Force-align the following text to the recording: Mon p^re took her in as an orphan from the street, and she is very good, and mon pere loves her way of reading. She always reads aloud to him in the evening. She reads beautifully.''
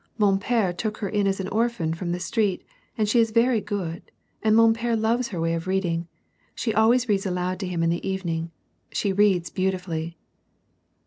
Mon 0.17 0.39
p^re 0.39 0.75
took 0.75 0.97
her 0.97 1.07
in 1.07 1.27
as 1.27 1.39
an 1.39 1.47
orphan 1.49 1.93
from 1.93 2.11
the 2.11 2.19
street, 2.19 2.63
and 2.97 3.07
she 3.07 3.19
is 3.19 3.29
very 3.29 3.61
good, 3.61 4.01
and 4.41 4.55
mon 4.55 4.73
pere 4.73 4.95
loves 4.95 5.27
her 5.27 5.39
way 5.39 5.53
of 5.53 5.67
reading. 5.67 6.07
She 6.55 6.73
always 6.73 7.07
reads 7.07 7.27
aloud 7.27 7.59
to 7.59 7.67
him 7.67 7.83
in 7.83 7.91
the 7.91 8.09
evening. 8.09 8.49
She 8.91 9.13
reads 9.13 9.51
beautifully.'' 9.51 10.17